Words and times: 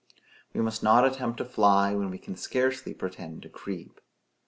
We 0.51 0.61
must 0.61 0.81
not 0.81 1.05
attempt 1.05 1.37
to 1.37 1.45
fly, 1.45 1.93
when 1.93 2.09
we 2.09 2.17
can 2.17 2.35
scarcely 2.35 2.91
pretend 2.95 3.43
to 3.43 3.49
creep. 3.49 4.01